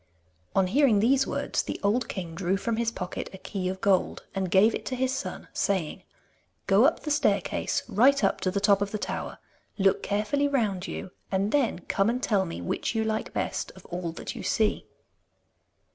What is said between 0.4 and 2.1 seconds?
On hearing these words the old